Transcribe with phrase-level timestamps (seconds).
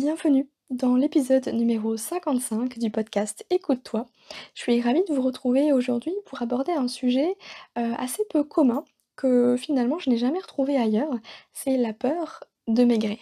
[0.00, 4.06] Bienvenue dans l'épisode numéro 55 du podcast Écoute-toi.
[4.54, 7.36] Je suis ravie de vous retrouver aujourd'hui pour aborder un sujet
[7.76, 8.84] euh, assez peu commun
[9.16, 11.12] que finalement je n'ai jamais retrouvé ailleurs,
[11.52, 13.18] c'est la peur de maigrir.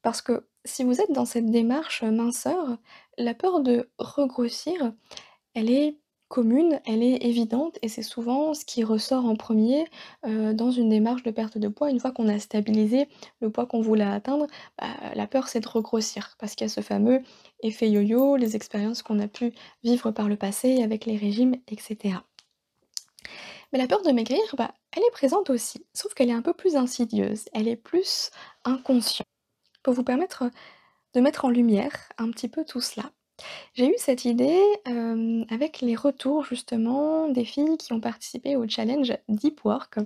[0.00, 2.78] Parce que si vous êtes dans cette démarche minceur,
[3.18, 4.94] la peur de regrossir,
[5.52, 9.86] elle est commune, elle est évidente et c'est souvent ce qui ressort en premier
[10.24, 11.90] er dans une démarche de perte de poids.
[11.90, 13.08] Une fois qu'on a stabilisé
[13.40, 14.46] le poids qu'on voulait atteindre,
[14.78, 17.22] bah, la peur c'est de regrossir parce qu'il y a ce fameux
[17.62, 22.16] effet yo-yo, les expériences qu'on a pu vivre par le passé avec les régimes etc.
[23.72, 26.54] Mais la peur de maigrir, bah, elle est présente aussi, sauf qu'elle est un peu
[26.54, 28.30] plus insidieuse, elle est plus
[28.64, 29.26] inconsciente.
[29.82, 30.44] Pour vous permettre
[31.14, 33.10] de mettre en lumière un petit peu tout cela,
[33.74, 34.60] j'ai eu cette idée,
[35.50, 39.98] avec les retours justement des filles qui ont participé au challenge Deep Work,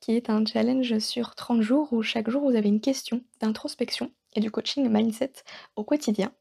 [0.00, 4.10] qui est un challenge sur 30 jours où chaque jour vous avez une question d'introspection
[4.34, 5.32] et du coaching mindset
[5.76, 6.32] au quotidien.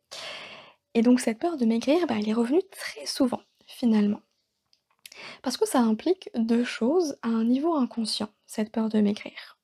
[0.94, 4.22] Et donc cette peur de maigrir, bah, elle est revenue très souvent finalement.
[5.42, 9.58] Parce que ça implique deux choses à un niveau inconscient, cette peur de maigrir.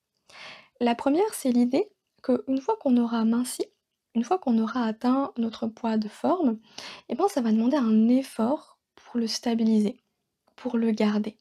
[0.79, 1.87] La première, c'est l'idée
[2.23, 3.63] qu'une fois qu'on aura minci,
[4.15, 6.59] une fois qu'on aura atteint notre poids de forme,
[7.09, 9.97] eh ben, ça va demander un effort pour le stabiliser,
[10.55, 11.37] pour le garder.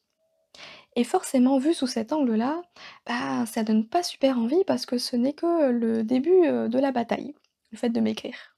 [0.95, 2.61] Et forcément, vu sous cet angle-là,
[3.05, 6.79] bah, ça donne pas super envie parce que ce n'est que le début euh, de
[6.79, 7.33] la bataille,
[7.71, 8.55] le fait de m'écrire.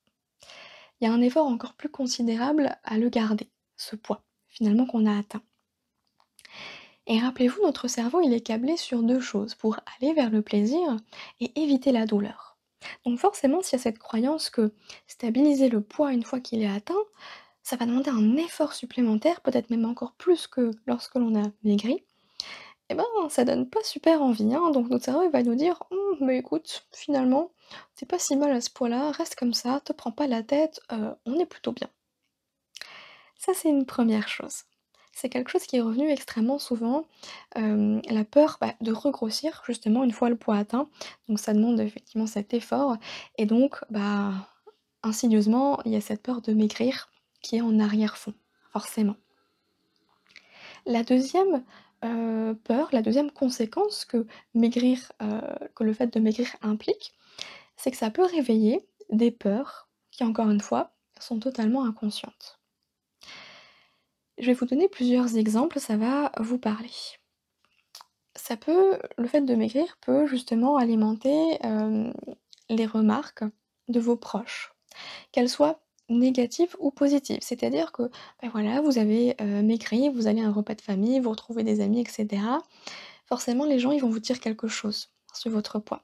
[1.00, 5.06] Il y a un effort encore plus considérable à le garder, ce poids, finalement, qu'on
[5.06, 5.44] a atteint.
[7.08, 10.98] Et rappelez-vous, notre cerveau, il est câblé sur deux choses, pour aller vers le plaisir
[11.40, 12.45] et éviter la douleur.
[13.06, 14.74] Donc forcément, s'il y a cette croyance que
[15.08, 16.96] stabiliser le poids une fois qu'il est atteint,
[17.64, 21.94] ça va demander un effort supplémentaire, peut-être même encore plus que lorsque l'on a maigri,
[22.90, 24.72] et eh ben ça donne pas super envie, hein.
[24.72, 27.52] Donc notre cerveau va nous dire: «Mmh, mais écoute, finalement,
[27.96, 30.80] c'est pas si mal à ce poids-là, reste comme ça, te prends pas la tête,
[30.92, 31.90] heu, on est plutôt bien».
[33.38, 34.64] Ça, c'est une première chose
[35.16, 37.08] c'est quelque chose qui est revenu extrêmement souvent,
[37.56, 40.90] hem, la peur, bah, de regrossir justement une fois le poids atteint.
[41.30, 42.98] Donc ça demande effectivement cet effort
[43.40, 44.34] et donc, bah,
[45.04, 47.10] insidieusement, il y a cette peur de maigrir
[47.42, 48.34] qui est en arrière-fond,
[48.72, 49.16] forcément.
[50.86, 51.64] La deuxième
[52.04, 55.42] e peur, la deuxième conséquence que maigrir, heu,
[55.76, 57.14] que le fait de maigrir implique,
[57.78, 62.55] c'est que ça peut réveiller des peurs qui, encore une fois, sont totalement inconscientes.
[64.38, 66.90] Je vais vous donner plusieurs exemples, ça va vous parler.
[68.36, 72.14] Ça peut le fait de maigrir peut justement alimenter, hem,
[72.70, 73.44] les remarques
[73.88, 74.74] de vos proches,
[75.32, 77.40] qu'elles soient négatives ou positives.
[77.42, 78.04] C'est-à-dire que,
[78.42, 81.64] bah, voilà, vous avez, heu, maigri, vous allez à un repas de famille, vous retrouvez
[81.64, 82.60] des amis et cetera.
[83.28, 86.04] Forcément, les gens, ils vont vous dire quelque chose sur votre poids.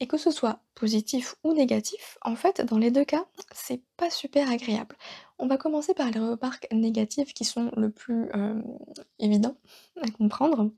[0.00, 4.10] Et que ce soit positif ou négatif, en fait, dans les deux cas, c'est pas
[4.10, 4.96] super agréable.
[5.38, 8.64] On va commencer par les remarques négatives qui sont le plus, hem,
[9.18, 9.56] évidents
[10.02, 10.70] à comprendre.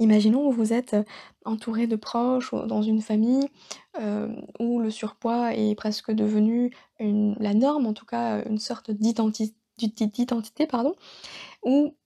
[0.00, 0.96] Imaginons que vous êtes,
[1.44, 3.48] entouré de proches ou dans une famille,
[3.98, 9.54] hem, où le surpoids est presque devenu la norme, en tout cas, une sorte d'identi
[9.78, 10.94] d'identité, pardon,
[11.64, 11.96] où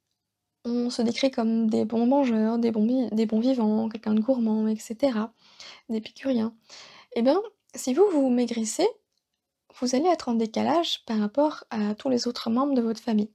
[0.64, 5.32] on se décrit comme des bons mangeurs, des bons vivants, quelqu'un de gourmand et cetera,
[5.88, 6.54] d'épicurien.
[7.14, 7.40] Et ben,
[7.74, 8.88] si vous, vous maigrissez,
[9.80, 13.30] vous allez être en décalage par rapport à tous les autres membres de votre famille.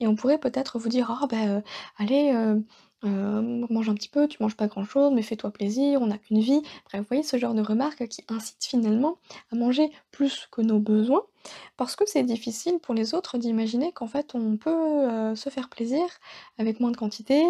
[0.00, 1.62] Et on pourrait peut-être vous dire: «Oh bah, heu,
[1.98, 2.64] allez, heu
[3.04, 6.40] heu, mange un petit peu, tu manges pas grand-chose, mais fais-toi plaisir, on n'a qu'une
[6.40, 6.62] vie».
[6.86, 9.18] Bref, vous voyez ce genre de remarques qui incitent finalement
[9.52, 11.22] à manger plus que nos besoins,
[11.76, 16.04] parce que c'est difficile pour les autres d'imaginer qu'en fait on peut, se faire plaisir
[16.58, 17.44] avec moins de quantité,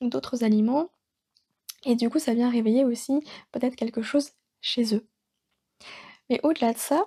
[0.00, 0.90] d'autres aliments
[1.84, 3.20] et du coup ça vient réveiller aussi
[3.52, 4.30] peut-être quelque chose
[4.60, 5.06] chez eux.
[6.30, 7.04] Mais au-delà de ça,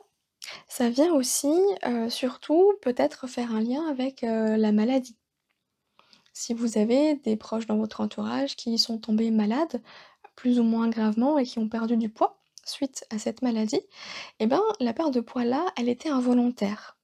[0.68, 1.50] ça vient aussi,
[1.88, 5.18] heu, surtout peut-être faire un lien avec, heu, la maladie.
[6.34, 9.82] Si vous avez des proches dans votre entourage qui sont tombés malades,
[10.36, 13.82] plus ou moins gravement et qui ont perdu du poids suite à cette maladie,
[14.40, 16.98] et ben, la perte de poids là, elle était involontaire.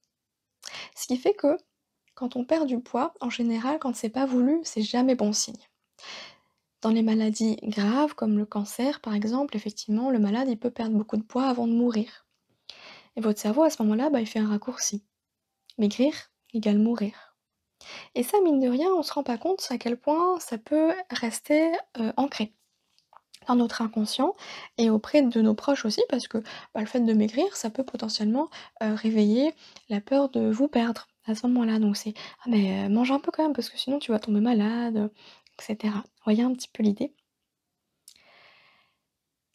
[0.96, 1.58] Ce qui fait que,
[2.14, 5.56] quand on perd du poids, en général, quand c'est pas voulu, c'est jamais bon signe.
[6.82, 10.96] Dans les maladies graves comme le cancer par exemple, effectivement, le malade, il peut perdre
[10.96, 12.26] beaucoup de poids avant de mourir.
[13.16, 15.04] Et votre cerveau à ce moment-là, bah, il fait un raccourci.
[15.78, 16.14] Maigrir
[16.54, 17.36] égale mourir.
[18.14, 20.92] Et ça, mine de rien, on se rend pas compte à quel point ça peut
[21.10, 22.54] rester, heu, ancré
[23.48, 24.34] dans notre inconscient
[24.78, 26.38] et auprès de nos proches aussi parce que,
[26.74, 28.48] bah, le fait de maigrir, ça peut potentiellement,
[28.82, 29.54] heu, réveiller
[29.88, 31.78] la peur de vous perdre à ce moment-là.
[31.80, 32.14] Donc c'est:
[32.44, 35.10] «Ah mais heu, mange un peu quand même parce que sinon tu vas tomber malade»,
[35.60, 37.14] Vous voyez un petit peu l'idée?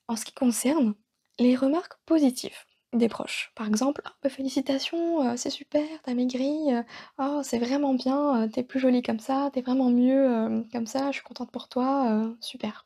[0.09, 0.95] En ce qui concerne
[1.39, 2.57] les remarques positives
[2.93, 6.83] des proches, par exemple: «Ah bah félicitations, heu, c'est super, tu as maigri, heu,
[7.19, 10.63] oh c'est vraiment bien, heu, tu es plus jolie comme ça, tu es vraiment mieux,
[10.71, 12.85] comme ça, je suis contente pour toi, super».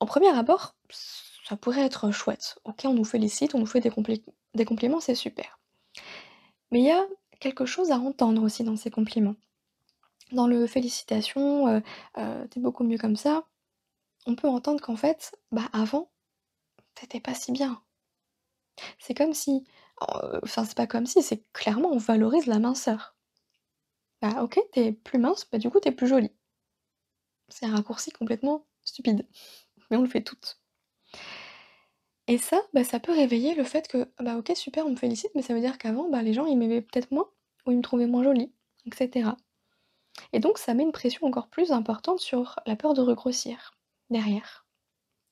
[0.00, 0.74] Au premier abord,
[1.44, 2.58] ça pourrait être chouette.
[2.64, 3.90] OK, on nous félicite, on nous fait des
[4.54, 5.58] des compliments, c'est super.
[6.72, 7.06] Mais il y a
[7.38, 9.36] quelque chose à entendre aussi dans ces compliments.
[10.32, 11.82] Dans le «félicitations, heu
[12.18, 13.44] heu, tu es beaucoup mieux comme ça»,
[14.26, 16.10] on peut entendre qu'en fait, bah, avant,
[16.96, 17.82] tu étais pas si bien.
[18.98, 19.64] C'est comme si,
[20.02, 23.14] heu, enfin c'est pas comme si, c'est clairement on valorise la minceur.
[24.22, 26.30] Bah OK, tu es plus mince, bah du coup tu es plus jolie.
[27.48, 29.26] C'est un raccourci complètement stupide,
[29.90, 30.56] mais on le fait toutes.
[32.28, 35.30] Et ça, bah, ça peut réveiller le fait que, bah, OK super on me félicite,
[35.34, 37.28] mais ça veut dire qu'avant, bah, les gens ils m'aimaient peut-être moins
[37.66, 38.52] ou ils me trouvaient moins jolie
[38.86, 39.36] et cetera.
[40.32, 43.72] Et donc ça met une pression encore plus importante sur la peur de regrossir,
[44.10, 44.66] derrière.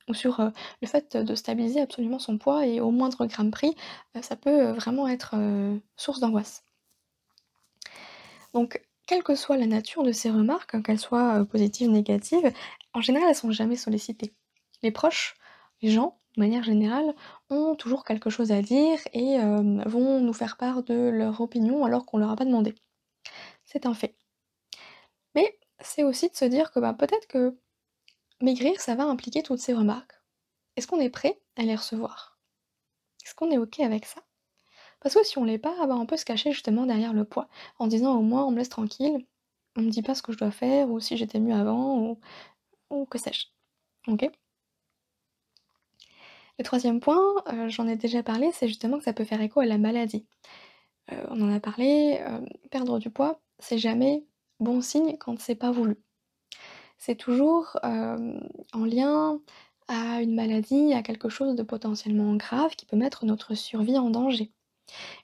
[0.09, 3.75] Ou sur, heu, le fait de stabiliser absolument son poids et au moindre gramme pris,
[4.17, 6.63] heu, ça peut, heu, vraiment être, heu, source d'angoisse.
[8.53, 12.51] Donc, quelle que soit la nature de ces remarques, hein, qu'elles soient, positives, négatives,
[12.93, 14.33] en général elles sont jamais sollicitées.
[14.83, 15.35] Les proches,
[15.81, 17.13] les gens, de manière générale,
[17.49, 22.05] ont toujours quelque chose à dire et vont nous faire part de leur opinion alors
[22.05, 22.75] qu'on leur a pas demandé.
[23.65, 24.15] C'est un fait.
[25.81, 27.57] C'est aussi de se dire que, bah, peut-être que
[28.41, 30.13] maigrir, ça va impliquer toutes ces remarques.
[30.77, 32.39] Est-ce qu'on est prêt à les recevoir?
[33.25, 34.21] Est-ce qu'on est OK avec ça?
[35.01, 37.25] Parce que si on l'est pas, ah bah, on peut se cacher justement derrière le
[37.25, 37.49] poids,
[37.79, 39.25] en disant: «Au moins on me laisse tranquille,
[39.77, 42.17] on me dit pas ce que je dois faire ou si j'étais mieux avant
[42.91, 43.47] ou que sais-je».
[44.11, 44.29] OK?
[46.59, 47.19] Le 3e point,
[47.51, 50.25] heu, j'en ai déjà parlé, c'est justement que ça peut faire écho à la maladie.
[51.11, 54.25] Heu, on en a parlé, hem, perdre du poids, c'est jamais
[54.59, 55.97] bon signe quand c'est pas voulu.
[56.97, 58.39] C'est toujours, hem,
[58.73, 59.39] en lien
[59.87, 64.09] à une maladie, à quelque chose de potentiellement grave qui peut mettre notre survie en
[64.09, 64.51] danger.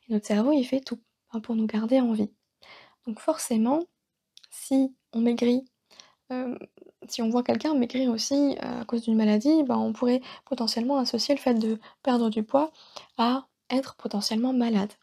[0.09, 0.99] Et notre cerveau, il fait tout,
[1.31, 2.31] hein, pour nous garder en vie.
[3.07, 3.81] Donc forcément,
[4.51, 5.65] si on maigrit,
[6.31, 6.59] hem,
[7.09, 10.97] si on voit quelqu'un maigrir aussi, heu, à cause d'une maladie, bah, on pourrait potentiellement
[10.99, 12.71] associer le fait de perdre du poids
[13.17, 14.93] à être potentiellement malade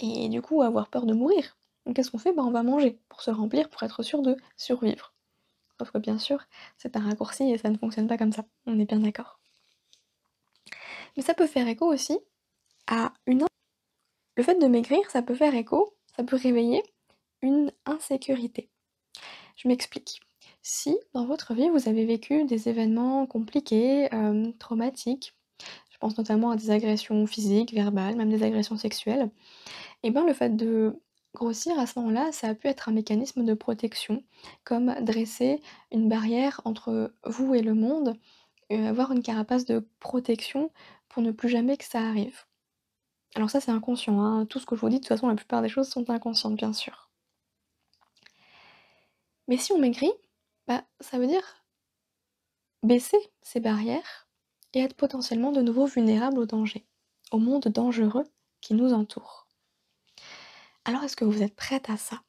[0.00, 1.56] et du coup avoir peur de mourir.
[1.94, 2.32] Qu'est-ce qu'on fait?
[2.32, 5.14] Bah, on va manger pour se remplir, pour être sûr de survivre.
[5.78, 6.38] Sauf que bien sûr,
[6.78, 9.40] c'est un raccourci et ça ne fonctionne pas comme ça, on est bien d'accord.
[11.16, 12.18] Mais ça peut faire écho aussi
[12.86, 13.46] à une
[14.36, 16.82] le fait de maigrir, ça peut faire écho, ça peut réveiller
[17.42, 18.70] une insécurité.
[19.56, 20.20] Je m'explique.
[20.62, 25.34] Si dans votre vie vous avez vécu des événements compliqués, hem, traumatiques,
[25.90, 29.30] je pense notamment à des agressions physiques, verbales, même des agressions sexuelles
[30.02, 31.00] et ben, le fait de
[31.34, 34.22] grossir à ce moment-là, ça a pu être un mécanisme de protection,
[34.64, 38.18] comme dresser une barrière entre vous et le monde,
[38.70, 40.70] avoir une carapace de protection
[41.08, 42.44] pour ne plus jamais que ça arrive.
[43.34, 45.34] Alors ça, c'est inconscient, hein, tout ce que je vous dis, de toute façon, la
[45.34, 47.10] plupart des choses sont inconscientes, bien sûr.
[49.48, 50.12] Mais si on maigrit,
[50.66, 51.62] bah, ça veut dire
[52.82, 54.28] baisser ces barrières
[54.74, 56.86] et être potentiellement de nouveau vulnérable au danger,
[57.30, 58.26] au monde dangereux
[58.60, 59.41] qui nous entoure.
[60.84, 62.22] Alors est-ce que vous êtes prête à ça?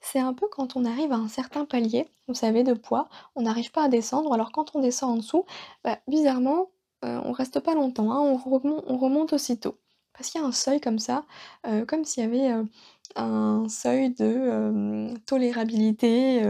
[0.00, 3.42] C'est un peu quand on arrive à un certain palier, vous savez, de poids, on
[3.42, 5.44] n'arrive pas à descendre, alors quand on descend en dessous,
[5.84, 6.70] bah, bizarrement,
[7.04, 9.78] heu, on reste pas longtemps, hein, on remon on remonte aussitôt.
[10.14, 11.24] Parce qu'il y a un seuil comme ça,
[11.66, 12.68] heu, comme s'il y avait, heu,
[13.16, 16.42] un seuil de, hem, tolérabilité,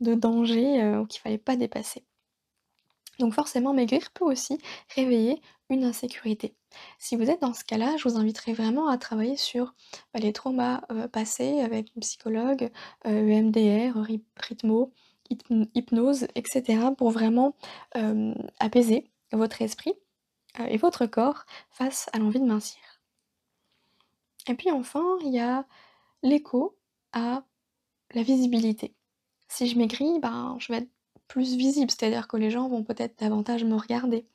[0.00, 2.04] de danger, qu'il fallait pas dépasser.
[3.18, 4.58] Donc forcément maigrir peut aussi
[4.94, 6.54] réveiller une insécurité.
[6.98, 9.74] Si vous êtes dans ce cas-là, je vous inviterai vraiment à travailler sur,
[10.14, 10.82] bah, les traumas,
[11.12, 12.70] passés avec une psychologue,
[13.04, 14.92] EMDR, rhyp rythmo,
[15.30, 17.56] hypn hypnose et cetera pour vraiment,
[18.60, 19.94] apaiser votre esprit,
[20.68, 22.80] et votre corps face à l'envie de mincir.
[24.48, 25.66] Et puis enfin, il y a
[26.22, 26.78] l'écho
[27.12, 27.44] à
[28.14, 28.94] la visibilité.
[29.48, 30.90] Si je maigris, ben, je vais être
[31.28, 34.26] plus visible, c'est-à-dire que les gens vont peut-être davantage me regarder.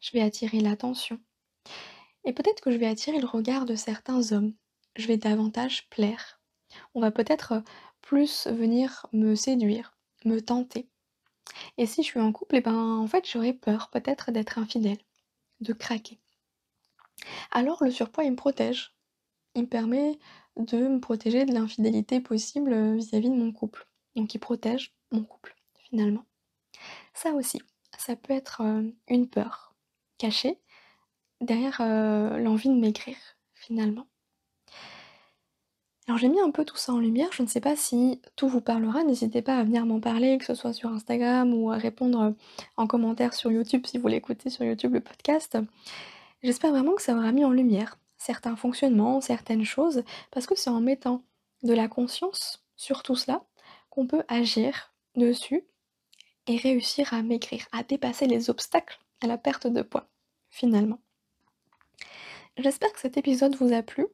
[0.00, 1.20] Je vais attirer l'attention
[2.24, 4.54] et peut-être que je vais attirer le regard de certains hommes.
[4.96, 6.40] Je vais davantage plaire.
[6.94, 7.64] On va peut-être, heu,
[8.02, 10.88] plus venir me séduire, me tenter.
[11.78, 14.98] Et si je suis en couple, et ben, en fait, j'aurais peur peut-être d'être infidèle,
[15.60, 16.20] de craquer.
[17.50, 18.94] Alors le surpoids, il me protège.
[19.56, 20.18] Il me permet
[20.58, 23.88] de me protéger de l'infidélité possible, heu, vis-à-vis de mon couple.
[24.16, 25.56] Donc il protège mon couple,
[25.90, 26.26] finalement.
[27.14, 27.60] Ça aussi,
[27.98, 29.74] ça peut être, heu, une peur
[30.18, 30.58] cachée
[31.40, 33.16] derrière, heu, l'envie de maigrir,
[33.54, 34.06] finalement.
[36.06, 38.48] Alors j'ai mis un peu tout ça en lumière, je ne sais pas si tout
[38.48, 41.76] vous parlera, n'hésitez pas à venir m'en parler, que ce soit sur Instagram ou à
[41.76, 42.34] répondre,
[42.78, 45.58] en commentaire sur YouTube si vous l'écoutez sur YouTube, le podcast.
[46.42, 50.70] J'espère vraiment que ça aura mis en lumière certains fonctionnements, certaines choses, parce que c'est
[50.70, 51.22] en mettant
[51.62, 53.44] de la conscience sur tout cela
[53.90, 55.64] qu'on peut agir dessus
[56.48, 60.08] et réussir à maigrir, à dépasser les obstacles à la perte de poids,
[60.50, 60.98] finalement.
[62.56, 64.06] J'espère que cet épisode vous a plu.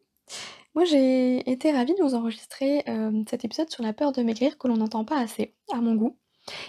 [0.74, 4.58] Moi, j'ai été ravie de vous enregistrer, hem, cet épisode sur la peur de maigrir
[4.58, 6.16] que l'on n'entend pas assez, à mon goût.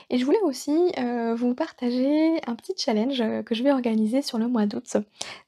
[0.09, 4.21] Et je voulais aussi, heu, vous partager un petit challenge, heu, que je vais organiser
[4.21, 4.97] sur le mois d'août.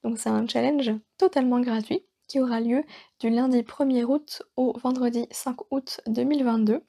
[0.03, 2.83] Donc c'est un challenge totalement gratuit qui aura lieu
[3.19, 6.81] du lundi 1er août au vendredi 5 août 2022.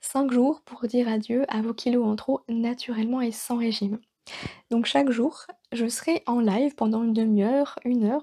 [0.00, 3.98] 5 jours pour dire adieu à vos kilos en trop naturellement et sans régime.
[4.70, 5.42] Donc chaque jour,
[5.72, 8.22] je serai en live pendant une demi heure, 1 heure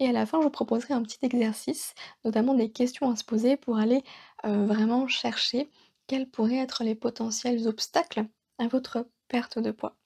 [0.00, 3.24] et à la fin, je vous proposerai un petit exercice, notamment des questions à se
[3.24, 4.02] poser pour aller,
[4.46, 5.70] heu, vraiment chercher
[6.06, 8.26] quels pourraient être les potentiels obstacles
[8.58, 9.96] à votre perte de poids.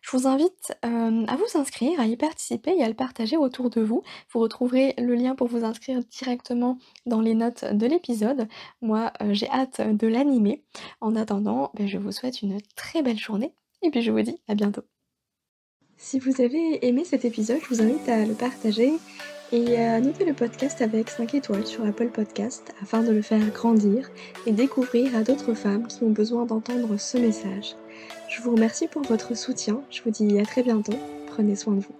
[0.00, 3.70] Je vous invite, hem, à vous inscrire, à y participer et à le partager autour
[3.70, 4.02] de vous.
[4.32, 8.48] Vous retrouverez le lien pour vous inscrire directement dans les notes de l'épisode.
[8.80, 10.64] Moi, heu, j'ai hâte de l'animer.
[11.00, 13.52] En attendant, beh, je vous souhaite une très belle journée
[13.82, 14.82] et puis je vous dis à bientôt.
[15.96, 18.92] Si vous avez aimé cet épisode, je vous invite à le partager
[19.52, 23.44] et à noter le podcast avec 5 étoiles sur Apple Podcast afin de le faire
[23.50, 24.10] grandir
[24.46, 27.74] et découvrir à d'autres femmes qui ont besoin d'entendre ce message.
[28.30, 30.96] Je vous remercie pour votre soutien, je vous dis à très bientôt,
[31.26, 31.99] prenez soin de vous.